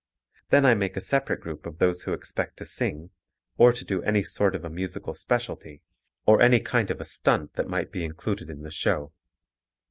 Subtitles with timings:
[0.49, 3.11] Then I make a separate group of those who expect to sing,
[3.57, 5.83] or to do any sort of a musical specialty,
[6.25, 9.13] or any kind of a "stunt" that might be included in the show.